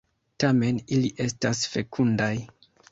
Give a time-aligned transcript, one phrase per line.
[0.43, 2.35] Tamen ili estas fekundaj.